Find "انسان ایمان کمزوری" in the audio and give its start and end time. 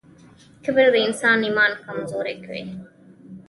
1.07-2.35